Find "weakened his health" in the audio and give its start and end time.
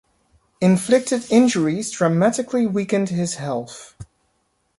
2.65-3.93